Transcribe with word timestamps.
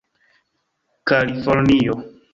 kalifornio 1.07 1.95